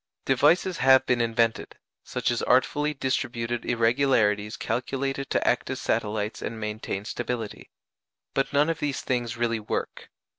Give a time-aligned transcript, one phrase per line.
[0.25, 6.59] Devices have been invented, such as artfully distributed irregularities calculated to act as satellites and
[6.59, 7.69] maintain stability;
[8.33, 10.09] but none of these things really work.